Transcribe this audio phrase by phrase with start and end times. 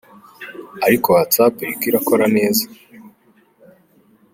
[0.85, 2.63] Ariko Whats app iriko irakora neza.